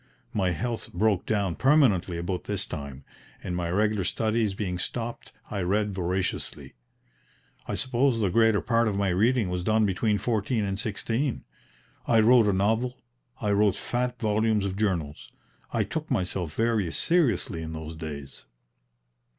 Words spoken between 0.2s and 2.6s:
My health broke down permanently about